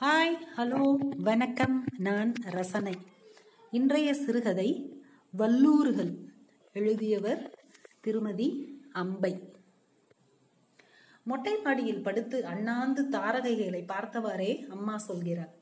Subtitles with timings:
[0.00, 1.84] Hi hello வணக்கம்.
[1.98, 2.92] நான் ரசனை.
[3.70, 5.02] இன்றைய சிறுகதை
[5.38, 6.16] வல்லூறுகள்.
[6.72, 7.54] எழுதியவர்
[8.00, 9.52] திருமதி அம்பை.
[11.22, 15.54] மொட்டை மாடியில் படுத்து அண்ணாந்து தாரகைகளை பார்த்தவாறே அம்மா சொல்கிறார்.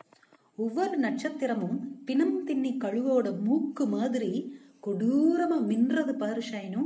[0.56, 6.82] ஒவ்வொரு நட்சத்திரமும் பிணம் தின்னி கழுவோட மூக்கு மாதிரி கொடூரமா மின்றது பாரு ஷைனு.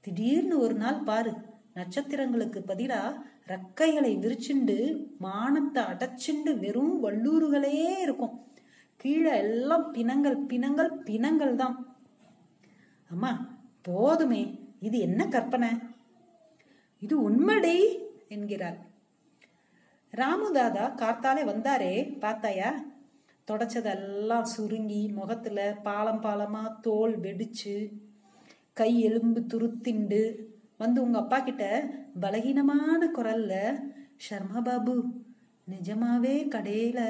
[0.00, 1.32] திடீர்னு ஒரு நாள் பாரு
[1.74, 3.14] நட்சத்திரங்களுக்கு பதிலா
[3.46, 4.76] ரெக்கைகளை விரிச்சுண்டு
[5.20, 7.74] மானத்தை அடைச்சுண்டு வெறும் வல்லூறுகளே
[8.04, 8.34] இருக்கும்.
[8.96, 11.76] கீழே எல்லாம் பிணங்கள் பிணங்கள் பிணங்கள் தான்.
[13.10, 13.32] அம்மா
[13.82, 14.42] போதுமே.
[14.80, 15.70] இது என்ன கற்பனை?
[17.02, 17.76] இது உண்மைடே
[18.28, 18.78] என்கிறார்
[20.12, 22.70] ராமுதாதா கார்த்தாலே வந்தாரே பார்த்தாயா?
[23.48, 27.74] தொடச்சதெல்லாம் சுருங்கி முகத்துல பாலம் பாலமா தோல் வெடிச்சு
[28.72, 30.20] கை எலும்பு துருத்திண்டு
[30.82, 31.64] வந்து உங்க அப்பா கிட்ட
[32.20, 33.54] பலகீனமான குரல்ல
[34.24, 34.94] ஷர்மா பாபு
[35.68, 37.00] நிஜமாவே கடையில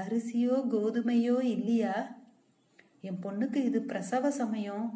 [0.00, 1.94] அரிசியோ கோதுமையோ இல்லையா?
[3.00, 4.86] என் பொண்ணுக்கு இது பிரசவ சமயம்.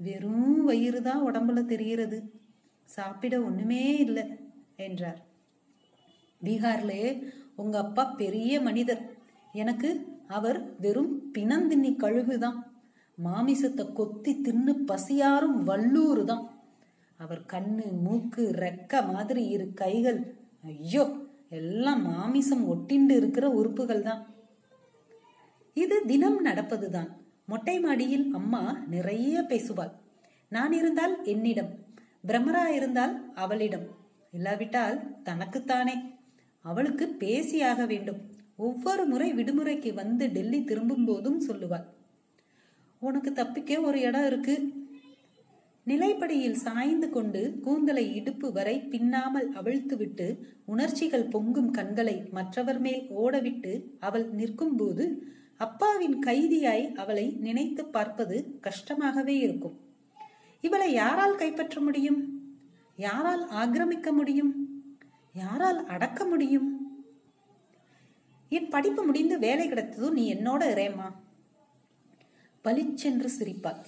[0.00, 2.18] வெறும் வயிறு தான் உடம்புல தெரிகிறது.
[2.84, 4.24] சாப்பிட ஒண்ணுமே இல்லை
[4.76, 5.20] என்றார்.
[6.42, 7.04] பீகார்லே
[7.56, 9.02] உங்க அப்பா பெரிய மனிதர்.
[9.54, 9.90] எனக்கு
[10.28, 12.58] அவர் வெறும் பிணந்தின்னி கழுகுதான்.
[13.18, 16.44] மாமிசத்தை கொத்தி தின்னு பசியாரும் வல்லூறு தான்
[17.24, 20.20] அவர் கண்ணு மூக்கு ரெக்க மாதிரி இரு கைகள்.
[20.70, 21.04] ஐயோ
[21.58, 24.22] எல்லாம் மாமிசம் ஒட்டிண்டு இருக்கிற உறுப்புகள் தான்.
[25.82, 27.10] இது தினம் நடப்பதுதான்.
[27.46, 28.62] மொட்டை மாடியில் அம்மா
[28.94, 29.92] நிறைய பேசுவாள்.
[30.48, 31.72] நான் இருந்தால் என்னிடம்
[32.28, 33.86] பிரம்மரா இருந்தால் அவளிடம்.
[34.32, 35.96] இல்லாவிட்டால் தனக்குத்தானே.
[36.64, 38.20] அவளுக்கு பேசியாக வேண்டும்.
[38.66, 41.86] ஒவ்வொரு முறை விடுமுறைக்கு வந்து டெல்லி திரும்பும் போதும் சொல்லுவாள்.
[43.02, 44.54] உனக்கு தப்பிக்க ஒரு இடம் இருக்கு.
[45.86, 54.26] நிலைப்படியில் சாய்ந்து கொண்டு கூந்தலை இடுப்பு வரை பின்னாமல் அவிழ்த்துவிட்டு உணர்ச்சிகள் பொங்கும் கண்களை மற்றவர் மேல் ஓடவிட்டு அவள்
[54.28, 59.76] நிற்கும் போது அப்பாவின் கைதியாய் அவளை நினைத்து பார்ப்பது கஷ்டமாகவே இருக்கும்.
[60.60, 62.20] இவளை யாரால் கைப்பற்ற முடியும்?
[62.96, 64.52] யாரால் ஆக்கிரமிக்க முடியும்?
[65.34, 66.70] யாரால் அடக்க முடியும்?
[68.48, 71.10] என் படிப்பு முடிந்து வேலை கிடைத்ததும் நீ என்னோட இறையம்மா.
[72.62, 73.84] பளிச்சென்று சிரிப்பாள்.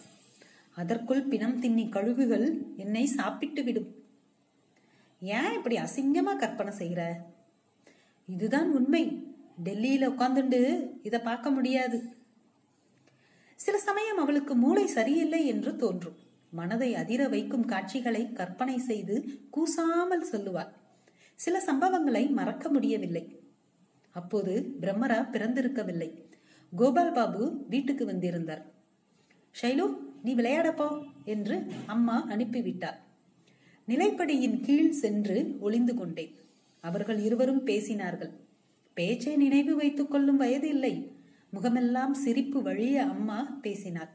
[0.76, 3.94] அதற்குள் பிணம் தின்னி கழுகுகள் என்னை சாப்பிட்டு விடும்.
[5.20, 7.26] ஏன் இப்படி அசிங்கமா கற்பனை செய்கிற?
[8.26, 9.34] இதுதான் உண்மை.
[9.64, 10.60] டெல்லியில உட்காந்துண்டு
[11.02, 12.02] இத பார்க்க முடியாது.
[13.54, 16.16] சில சமயம் அவளுக்கு மூளை சரியில்லை என்று தோன்றும்.
[16.50, 20.72] மனதை அதிர வைக்கும் காட்சிகளை கற்பனை செய்து கூசாமல் சொல்லுவாள்.
[21.34, 23.40] சில சம்பவங்களை மறக்க முடியவில்லை.
[24.10, 26.10] அப்போது பிரம்மரா பிறந்திருக்கவில்லை.
[26.76, 28.75] கோபால் பாபு வீட்டுக்கு வந்திருந்தார்.
[29.62, 29.84] ஷைலு
[30.22, 32.98] நீ விளையாடப்போ என்று அம்மா அனுப்பிவிட்டார்.
[33.88, 36.34] நிலைப்படியின் கீழ் சென்று ஒளிந்து கொண்டேன்.
[36.80, 38.32] அவர்கள் இருவரும் பேசினார்கள்.
[38.94, 40.94] பேச்சை நினைவு வைத்துக் கொள்ளும் வயது இல்லை.
[41.50, 44.12] முகமெல்லாம் சிரிப்பு வழிய அம்மா பேசினார்.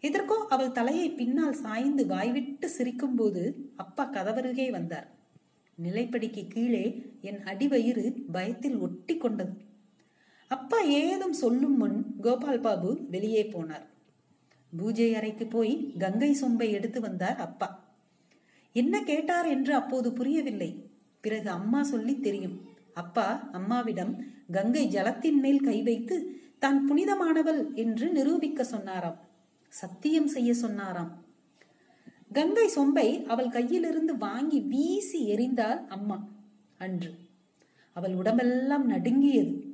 [0.00, 5.08] எதற்கோ அவள் தலையை பின்னால் சாய்ந்து வாய்விட்டு சிரிக்கும் போது அப்பா கதவருகே வந்தார்.
[5.82, 6.84] நிலைப்படிக்கு கீழே
[7.20, 9.54] என் அடிவயிறு பயத்தில் ஒட்டி கொண்டது.
[10.48, 13.86] அப்பா ஏதும் சொல்லும் முன் கோபால் பாபு வெளியே போனார்.
[14.76, 17.88] பூஜை அறைக்கு போய் கங்கை சொம்பை எடுத்து வந்தார் அப்பா.
[18.72, 20.90] என்ன கேட்டார் என்று அப்போது புரியவில்லை.
[21.20, 22.60] பிறகு அம்மா சொல்லி தெரியும்.
[22.94, 29.18] அப்பா அம்மாவிடம் கங்கை ஜலத்தின் மேல் கை வைத்து தான் புனிதமானவள் என்று நிரூபிக்க சொன்னாராம்.
[29.68, 31.24] சத்தியம் செய்ய சொன்னாராம்.
[32.32, 36.28] கங்கை சொம்பை அவள் கையிலிருந்து வாங்கி வீசி எறிந்தாள் அம்மா
[36.78, 37.12] அன்று.
[37.92, 39.68] அவள் உடம்பெல்லாம் நடுங்கியது.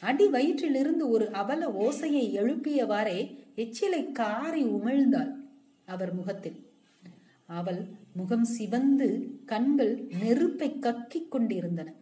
[0.00, 5.32] அடி வயிற்றிலிருந்து ஒரு அவல ஓசையை எழுப்பியவாறே எச்சிலை காரி உமிழ்ந்தாள்
[5.86, 6.70] அவர் முகத்தில்.
[7.46, 11.92] அவள் முகம் சிவந்து கண்கள் நெருப்பை கக்கிக் கொண்டிருந்தன.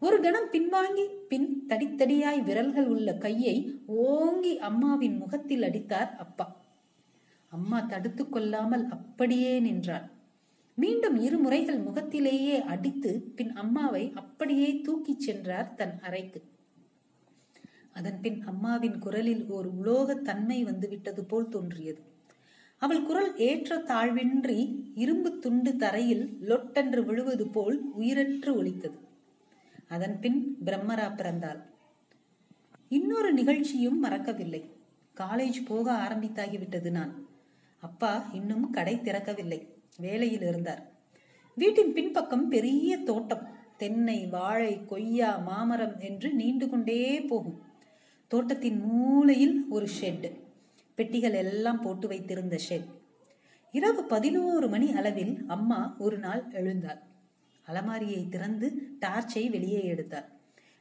[0.00, 6.62] ஒரு கணம் பின்வாங்கி பின் தடித்தடியாய் விரல்கள் உள்ள கையை ஓங்கி அம்மாவின் முகத்தில் அடித்தார் அப்பா.
[7.48, 10.10] அம்மா தடுத்து கொள்ளாமல் அப்படியே நின்றாள்.
[10.74, 16.42] மீண்டும் இரு முறைகள் முகத்திலேயே அடித்து பின் அம்மாவை அப்படியே தூக்கிச் சென்றார் தன் அறைக்கு.
[18.00, 22.00] அதன்பின் அம்மாவின் குரலில் ஒரு உலோகத் தன்மை வந்துவிட்டது போல் தோன்றியது.
[22.78, 28.98] அவள் குரல் ஏற்ற தாழ்வின்றி இரும்பு துண்டு தரையில் லொட்டென்று விழுவது போல் உயிரற்று ஒலித்தது.
[29.88, 31.62] அதன்பின் பிரம்மரா பிறந்தாள்.
[32.88, 34.70] இன்னொரு நிகழ்ச்சியும் மறக்கவில்லை.
[35.16, 37.26] காலேஜ் போக ஆரம்பித்தாகிவிட்டது நான்.
[37.80, 39.68] அப்பா இன்னும் கடை திறக்கவில்லை.
[39.98, 40.90] வேலையில் இருந்தார்.
[41.54, 43.46] வீட்டின் பின்பக்கம் பெரிய தோட்டம்.
[43.76, 47.68] தென்னை வாழை கொய்யா மாமரம் என்று நீண்டு கொண்டே போகும்.
[48.30, 50.26] தோட்டத்தின் மூலையில் ஒரு ஷெட்
[50.94, 52.90] பெட்டிகள் எல்லாம் போட்டு வைத்திருந்த ஷெட்
[53.72, 57.00] இரவு பதினோரு மணி அளவில் அம்மா ஒரு நாள் எழுந்தாள்.
[57.68, 58.68] அலமாரியை திறந்து
[59.00, 60.28] டார்ச்சை வெளியே எடுத்தார்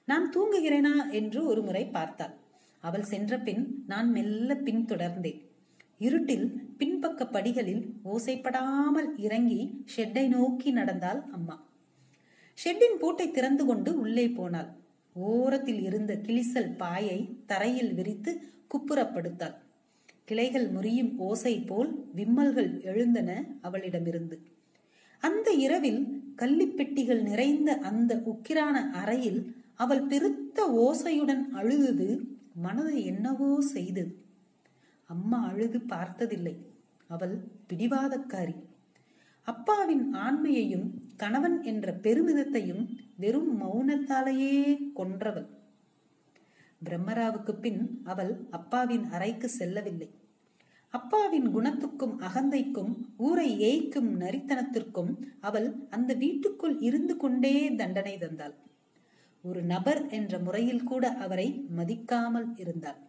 [0.05, 0.93] நான் தூங்குகிறேனா?
[1.11, 2.35] என்று ஒரு முறை பார்த்தாள்.
[2.83, 5.41] அவள் சென்ற பின் நான் மெல்ல பின்தொடர்ந்தேன்.
[5.99, 6.47] இருட்டில்
[6.77, 11.57] பின்பக்க படிகளில் ஓசைப்படாமல் இறங்கி ஷெட்டை நோக்கி நடந்தாள் அம்மா.
[12.63, 14.69] ஷெட்டின் பூட்டை திறந்து கொண்டு உள்ளே போனாள்.
[15.19, 18.31] ஓரத்தில் இருந்த கிளிசல் பாயை தரையில் விரித்து
[18.71, 19.55] குப்புறப்படுத்தாள்.
[20.25, 24.39] கிளைகள் முறியும் ஓசை போல் விம்மல்கள் எழுந்தன அவளிடமிருந்து.
[25.19, 26.01] அந்த இரவில்
[26.37, 32.07] கள்ளிப்பெட்டிகள் நிறைந்த அந்த உக்கிரான அறையில் அவள் பெருத்த ஓசையுடன் அழுதது
[32.55, 34.15] மனதை என்னவோ செய்தது.
[35.05, 36.55] அம்மா அழுது பார்த்ததில்லை.
[37.07, 37.35] அவள்
[37.69, 38.55] பிடிவாதக்காரி.
[39.51, 42.83] அப்பாவின் ஆண்மையையும் கணவன் என்ற பெருமிதத்தையும்
[43.15, 44.55] வெறும் மௌனத்தாலேயே
[44.97, 45.47] கொன்றவள்.
[46.81, 50.09] பிரம்மராவுக்கு பின் அவள் அப்பாவின் அறைக்கு செல்லவில்லை.
[50.93, 58.55] அப்பாவின் குணத்துக்கும் அகந்தைக்கும் ஊரை ஏய்க்கும் நரித்தனத்திற்கும் அவள் அந்த வீட்டுக்குள் இருந்து கொண்டே தண்டனை தந்தாள்.
[59.43, 61.47] ஒரு நபர் என்ற முறையில் கூட அவரை
[61.77, 62.99] மதிக்காமல் இருந்தாள்.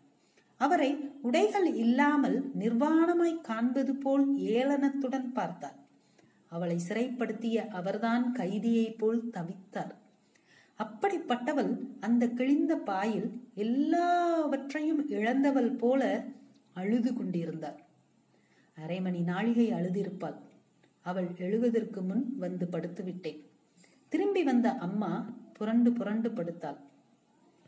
[0.60, 0.90] அவரை
[1.22, 4.26] உடைகள் இல்லாமல் நிர்வாணமாய் காண்பது போல்
[4.56, 5.78] ஏளனத்துடன் பார்த்தாள்.
[6.50, 9.92] அவளை சிறைப்படுத்திய அவர்தான் கைதியைப் போல் தவித்தார்.
[10.78, 16.02] அப்படிப்பட்டவள் அந்த கிழிந்த பாயில் எல்லாவற்றையும் இழந்தவள் போல
[16.76, 17.78] அழுது கொண்டிருந்தாள்.
[18.78, 20.38] அரை மணி நாழிகை அழுதிருப்பாள்.
[21.06, 23.40] அவள் எழுவதற்கு முன் வந்து படுத்துவிட்டேன்.
[24.08, 25.12] திரும்பி வந்த அம்மா
[25.52, 26.80] புரண்டு புரண்டு படுத்தாள்.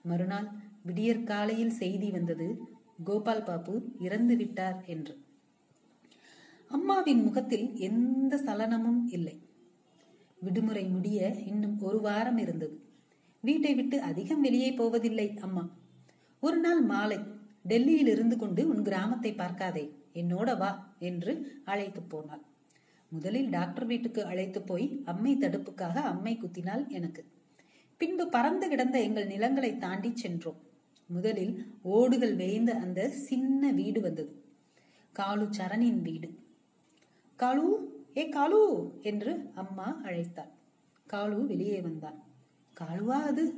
[0.03, 0.49] மறுநாள்
[0.83, 2.49] விடியற்காலையில் செய்தி வந்தது
[3.05, 5.15] கோபால் பாபு இறந்து விட்டார் என்று.
[6.73, 9.41] அம்மாவின் முகத்தில் எந்த சலனமும் இல்லை.
[10.41, 12.81] விடுமுறை முடிய இன்னும் ஒரு வாரம் இருந்தது.
[13.41, 15.71] வீட்டை விட்டு அதிகம் வெளியே போவதில்லை அம்மா.
[16.41, 17.19] ஒரு நாள் மாலை
[17.63, 22.43] டெல்லியில் இருந்து கொண்டு உன் கிராமத்தை பார்க்காதே என்னோட வா என்று அழைத்து போனாள்.
[23.09, 27.25] முதலில் டாக்டர் வீட்டுக்கு அழைத்து போய் அம்மை தடுப்புக்காக அம்மை குத்தினாள் எனக்கு.
[27.97, 30.61] பின்பு பறந்து கிடந்த எங்கள் நிலங்களை தாண்டி சென்றோம்.
[31.07, 34.43] முதலில் ஓடுகள் வேய்ந்த அந்த சின்ன வீடு வந்தது.
[35.19, 36.42] காலு சரணின் வீடு.
[37.43, 37.69] காலு
[38.17, 40.51] ஏ காலு என்று அம்மா அழைத்தாள்.
[41.07, 42.23] காலு வெளியே வந்தான்.
[42.81, 43.55] காலுவா அது?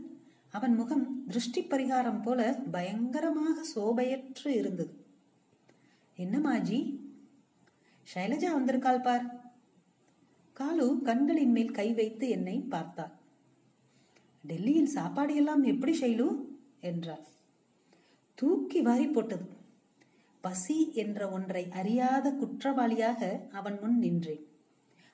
[0.51, 5.05] அவன் முகம் திருஷ்டி பரிகாரம் போல பயங்கரமாக சோபையற்று இருந்தது.
[6.17, 6.99] என்னமாஜி
[8.15, 9.53] சைலஜா வந்திருக்காள் பார்.
[10.53, 13.11] காலு கண்களின் மேல் கை வைத்து என்னை பார்த்தாள்.
[14.47, 16.45] டெல்லியில் சாப்பாடு எல்லாம் எப்படி ஷைலு?
[16.81, 17.27] என்றார்
[18.35, 19.54] தூக்கி வாரி போட்டது.
[20.45, 23.21] பசி என்ற ஒன்றை அறியாத குற்றவாளியாக
[23.51, 24.43] அவன் முன் நின்றேன்.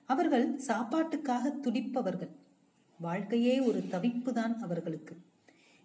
[0.08, 2.32] அவர்கள் சாப்பாட்டுக்காக துடிப்பவர்கள்.
[3.00, 5.14] வாழ்க்கையே ஒரு தவிப்புதான் அவர்களுக்கு.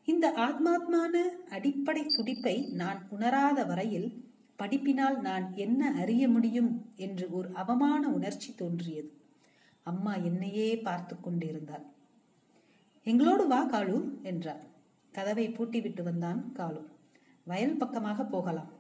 [0.08, 1.16] இந்த ஆத்மாத்மான
[1.50, 4.10] அடிப்படை துடிப்பை நான் உணராத வரையில்
[4.60, 9.10] படிப்பினால் நான் என்ன அறிய முடியும் என்று ஒரு அவமான உணர்ச்சி தோன்றியது.
[9.86, 11.86] அம்மா என்னையே பார்த்து கொண்டிருந்தாள்.
[13.08, 14.64] எங்களோடு வா காலு என்றார்.
[15.14, 16.82] கதவை பூட்டிவிட்டு வந்தான் காலு
[17.48, 18.72] வயல் பக்கமாக போகலாம்.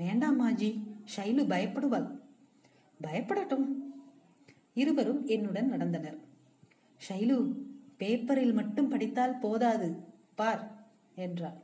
[0.00, 0.68] வேண்டாம் மாஜி
[1.16, 2.08] ஷைலு பயப்படுவாள்.
[3.02, 3.66] பயப்படட்டும்.
[4.74, 6.18] இருவரும் என்னுடன் நடந்தனர்.
[7.08, 7.36] ஷைலு
[7.96, 9.88] பேப்பரில் மட்டும் படித்தால் போதாது
[10.34, 10.62] பார்
[11.14, 11.58] என்றார்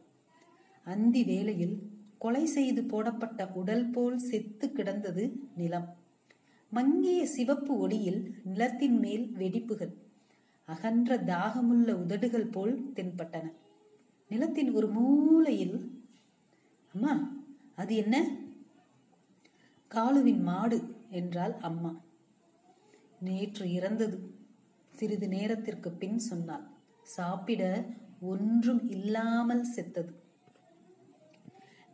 [0.85, 1.77] அந்தி வேளையில்
[2.19, 5.25] கொலை செய்து போடப்பட்ட உடல் போல் செத்து கிடந்தது
[5.57, 5.89] நிலம்.
[6.71, 9.95] மங்கிய சிவப்பு ஒளியில் நிலத்தின் மேல் வெடிப்புகள்
[10.65, 13.47] அகன்ற தாகமுள்ள உதடுகள் போல் தென்பட்டன.
[14.31, 16.05] நிலத்தின் ஒரு மூலையில்
[16.95, 17.36] அம்மா
[17.77, 18.37] அது என்ன?
[19.89, 22.01] காலுவின் மாடு என்றாள் அம்மா.
[23.21, 24.35] நேற்று இறந்தது.
[24.91, 26.67] சிறிது நேரத்திற்கு பின் சொன்னாள்.
[27.03, 27.85] சாப்பிட
[28.21, 30.23] ஒன்றும் இல்லாமல் செத்தது.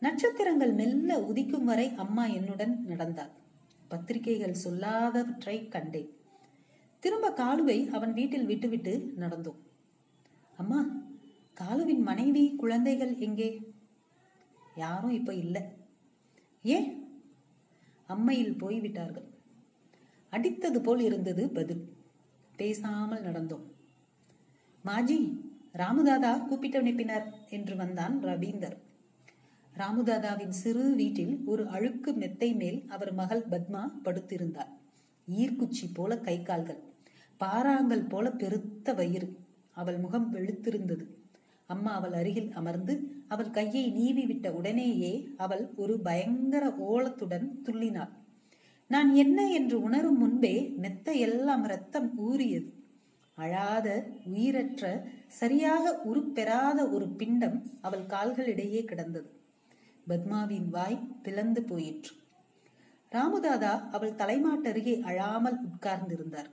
[0.00, 3.30] நட்சத்திரங்கள் மெல்ல உதிக்கும் வரை அம்மா என்னுடன் நடந்தாள்.
[3.88, 6.16] பத்திரிகைகள் சொல்லாதவற்றை கண்டேன்.
[7.00, 9.60] திரும்ப காலுவை அவன் வீட்டில் விட்டுவிட்டு நடந்தோம்.
[10.56, 10.86] அம்மா
[11.54, 13.71] காலுவின் மனைவி குழந்தைகள் எங்கே?
[14.74, 15.62] யாரும் இப்ப இல்லை.
[16.62, 17.08] ஏன்?
[18.08, 19.24] அம்மையில் போய்விட்டார்கள்.
[20.30, 21.92] அடித்தது போல் இருந்தது பதில்.
[22.56, 23.62] பேசாமல் நடந்தோம்.
[24.82, 28.76] மாஜி ராமுதாதா கூப்பிட்டு அனுப்பினார் என்று வந்தான் ரவீந்தர்.
[29.78, 34.68] ராமுதாதாவின் சிறு வீட்டில் ஒரு அழுக்கு மெத்தை மேல் அவர் மகள் பத்மா படுத்திருந்தார்.
[35.30, 36.80] ஈர்க்குச்சி போல கை கால்கள்
[37.40, 39.36] பாறாங்கல் போல பெருத்த வயிறு.
[39.70, 41.06] அவள் முகம் வெளுத்திருந்தது.
[41.66, 48.12] அம்மா அவள் அருகில் அமர்ந்து அவள் கையை நீவி விட்ட உடனேயே அவள் ஒரு பயங்கர ஓலத்துடன் துள்ளினாள்.
[48.90, 52.70] நான் என்ன என்று உணரும் முன்பே மெத்த எல்லாம் ரத்தம் ஊறியது.
[53.38, 53.88] அழாத
[54.32, 54.90] உயிரற்ற
[55.40, 59.30] சரியாக உருப்பெறாத ஒரு பிண்டம் அவள் கால்களிடையே கிடந்தது.
[60.06, 62.12] பத்மாவின் வாய் பிளந்து போயிற்று.
[63.12, 66.50] ராமுதாதா அவள் தலைமாட்டருகே அழாமல் உட்கார்ந்திருந்தார்.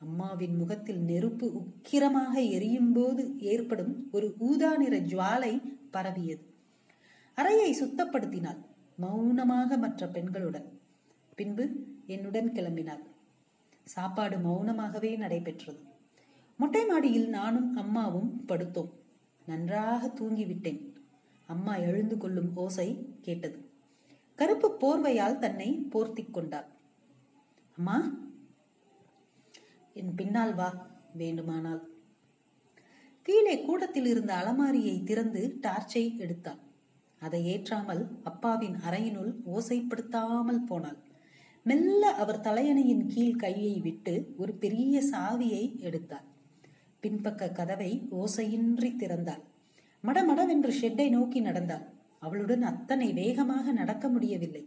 [0.00, 5.52] அம்மாவின் முகத்தில் நெருப்பு உக்கிரமாக எரியும் போது ஏற்படும் ஒரு ஊதா நிற ஜுவாலை
[5.96, 6.44] பரவியது.
[7.34, 8.60] அறையை சுத்தப்படுத்தினாள்.
[8.96, 10.64] மௌனமாக மற்ற பெண்களுடன்.
[11.36, 11.70] பின்பு
[12.06, 13.02] என்னுடன் கிளம்பினாள்.
[13.84, 15.80] சாப்பாடு மௌனமாகவே நடைபெற்றது.
[16.56, 18.90] மொட்டை மாடியில் நானும் அம்மாவும் படுத்தோம்.
[19.46, 20.92] நன்றாக தூங்கிவிட்டேன்.
[21.46, 23.58] அம்மா எழுந்து கொள்ளும் ஓசை கேட்டது.
[24.34, 26.66] கருப்பு போர்வையால் தன்னை போர்த்தி கொண்டாள்.
[27.76, 28.14] அம்மா
[29.94, 31.95] என் பின்னால் வா வேண்டுமானால்.
[33.66, 36.60] கூடத்தில் இருந்த அலமாரியை திறந்து டார்ச்சை எடுத்தாள்.
[37.22, 40.98] அதை ஏற்றாமல் அப்பாவின் அறையினுள் ஓசைப்படுத்தாமல் போனாள்.
[41.66, 46.26] மெல்ல அவர் தலையணையின் கீழ் கையை விட்டு ஒரு பெரிய சாவியை எடுத்தாள்.
[47.02, 49.42] பின்பக்க கதவை ஓசையின்றி திறந்தாள்.
[50.04, 51.84] மடமடவென்று ஷெட்டை நோக்கி நடந்தாள்.
[52.18, 54.62] அவளுடன் அத்தனை வேகமாக நடக்க முடியவில்லை.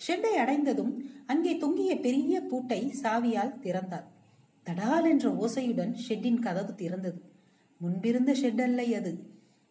[0.00, 0.92] ஷெட்டை அடைந்ததும்
[1.26, 4.06] அங்கே தொங்கிய பெரிய பூட்டை சாவியால் திறந்தாள்.
[4.66, 7.20] தடால் என்ற ஓசையுடன் ஷெட்டின் கதவு திறந்தது.
[7.82, 9.12] முன்பிருந்த ஷெட் அது.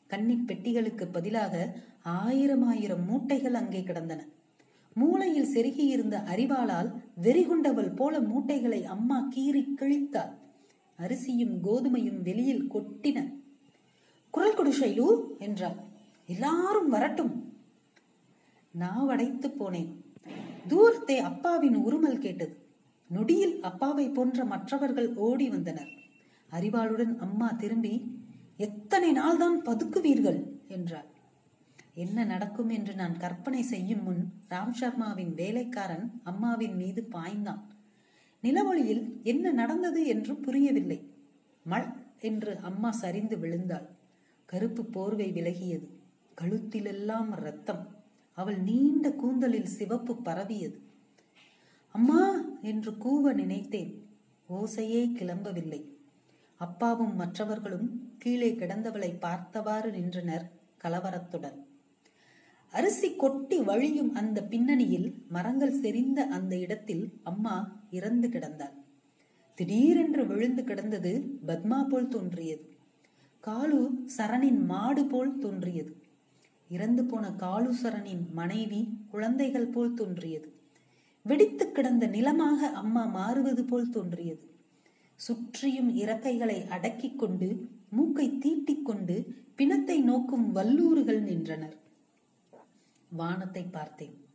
[0.08, 4.25] கன்னி பெட்டிகளுக்கு பதிலாக ஆயிரம் ஆயிரம் மூட்டைகள் அங்கே கிடந்தன.
[4.94, 6.89] மூளையில் செருகியிருந்த அறிவாளால்
[7.24, 10.34] வெறிகுண்டவள் போல மூட்டைகளை அம்மா கீறி கிழித்தாள்.
[10.96, 13.34] அரிசியும் கோதுமையும் வெளியில் கொட்டின.
[14.30, 15.08] குரல் கொடு ஷைலு
[15.39, 15.77] என்றாள்.
[16.27, 17.34] எல்லாரும் வரட்டும்.
[18.72, 19.94] நாவடைத்து போனேன்.
[20.68, 22.53] தூரத்தை அப்பாவின் உருமல் கேட்டது.
[23.08, 26.00] நொடியில் அப்பாவை போன்ற மற்றவர்கள் ஓடி வந்தனர்.
[26.51, 28.20] அறிவாளுடன் அம்மா திரும்பி
[28.58, 30.48] எத்தனை நாள்தான் பதுக்குவீர்கள்?
[30.67, 31.05] என்றார்
[31.93, 37.62] என்ன நடக்கும் என்று நான் கற்பனை செய்யும் முன் ராம் சர்மாவின் வேலைக்காரன் அம்மாவின் மீது பாய்ந்தான்.
[38.43, 41.12] நிலவொளியில் என்ன நடந்தது என்று புரியவில்லை.
[41.65, 43.89] மல் என்று அம்மா சரிந்து விழுந்தாள்.
[44.46, 45.88] கருப்பு போர்வை விலகியது.
[46.41, 48.00] கழுத்திலெல்லாம் ரத்தம்
[48.34, 50.81] அவள் நீண்ட கூந்தலில் சிவப்பு பரவியது.
[51.88, 52.43] அம்மா!
[52.62, 54.05] என்று கூவ நினைத்தேன்.
[54.50, 55.91] ஓசையே கிளம்பவில்லை.
[56.62, 57.88] அப்பாவும் மற்றவர்களும்
[58.18, 60.51] கீழே கிடந்தவளை பார்த்தவாறு நின்றனர்
[60.84, 61.58] கலவரத்துடன்.
[62.72, 67.56] அரிசி கொட்டி வழியும் அந்த பின்னணியில் மரங்கள் செறிந்த அந்த இடத்தில் அம்மா
[67.91, 68.75] இறந்து கிடந்தாள்.
[69.56, 72.63] திடீரென்று விழுந்து கிடந்தது பத்மா போல் தோன்றியது.
[73.44, 73.82] காலு
[74.18, 75.94] சரணின் மாடு போல் தோன்றியது.
[76.70, 80.50] இறந்து போன காலு சரணின் மனைவி குழந்தைகள் போல் தோன்றியது.
[81.25, 84.44] வெடித்து கிடந்த நிலமாக அம்மா மாறுவது போல் தோன்றியது.
[85.28, 91.78] சுற்றியும் இறக்கைகளை அடக்கிக் கொண்டு மூக்கை தீட்டிக் கொண்டு பிணத்தை நோக்கும் வல்லூறுகள் நின்றனர்.
[93.10, 94.25] வானத்தை பார்த்தேன்.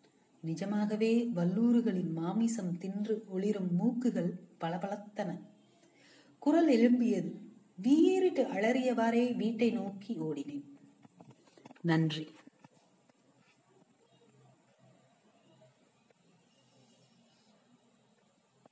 [0.40, 5.40] நிஜமாகவே வல்லூறுகளின் மாமிசம் தின்று ஒளிரும் மூக்குகள் பளபளத்தன.
[6.38, 7.32] குரல் எழும்பியது
[7.76, 10.64] வீறிட்டு அலறியவாறே வீட்டை நோக்கி ஓடினேன்.
[11.80, 12.26] நன்றி.